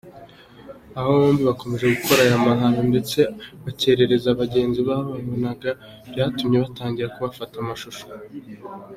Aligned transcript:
Aba 0.97 1.09
bombi 1.21 1.41
bakomeje 1.49 1.85
gukora 1.97 2.19
aya 2.25 2.45
mahano 2.47 2.81
ndetse 2.91 3.19
bakerereza 3.63 4.27
abagenzi 4.31 4.79
bababonaga 4.87 5.69
byatumye 6.11 6.57
batangira 6.63 7.13
kubafata 7.15 7.55
amashusho. 7.59 8.05